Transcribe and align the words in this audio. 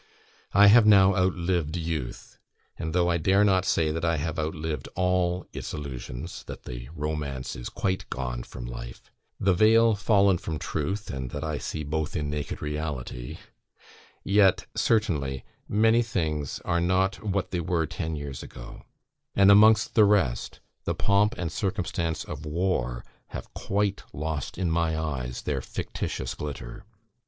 I 0.53 0.65
have 0.65 0.87
now 0.87 1.13
out 1.13 1.35
lived 1.35 1.77
youth; 1.77 2.39
and, 2.75 2.91
though 2.91 3.07
I 3.07 3.17
dare 3.19 3.43
not 3.43 3.65
say 3.65 3.91
that 3.91 4.03
I 4.03 4.17
have 4.17 4.39
outlived 4.39 4.89
all 4.95 5.45
its 5.53 5.75
illusions 5.75 6.43
that 6.45 6.63
the 6.63 6.89
romance 6.95 7.55
is 7.55 7.69
quite 7.69 8.09
gone 8.09 8.41
from 8.41 8.65
life 8.65 9.11
the 9.39 9.53
veil 9.53 9.93
fallen 9.93 10.39
from 10.39 10.57
truth, 10.57 11.11
and 11.11 11.29
that 11.29 11.43
I 11.43 11.59
see 11.59 11.83
both 11.83 12.15
in 12.15 12.31
naked 12.31 12.63
reality 12.63 13.37
yet, 14.23 14.65
certainly, 14.75 15.45
many 15.69 16.01
things 16.01 16.59
are 16.65 16.81
not 16.81 17.21
what 17.23 17.51
they 17.51 17.59
were 17.59 17.85
ten 17.85 18.15
years 18.15 18.41
ago: 18.41 18.81
and, 19.35 19.51
amongst 19.51 19.93
the 19.93 20.03
rest, 20.05 20.61
the 20.83 20.95
pomp 20.95 21.35
and 21.37 21.51
circumstance 21.51 22.23
of 22.23 22.43
war 22.43 23.05
have 23.27 23.53
quite 23.53 24.01
lost 24.13 24.57
in 24.57 24.71
my 24.71 24.97
eyes 24.97 25.43
their 25.43 25.61
fictitious 25.61 26.33
glitter. 26.33 26.85